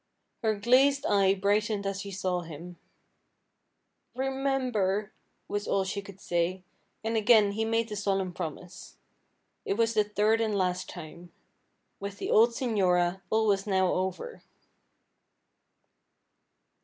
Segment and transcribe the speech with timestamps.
[0.41, 2.77] Her glazed eye brightened as she saw him.
[4.15, 5.11] "Remember,"
[5.47, 6.63] was all she could say,
[7.03, 8.97] and again he made the solemn promise.
[9.63, 11.31] It was the third and last time.
[11.99, 14.41] With the old señora all was now over.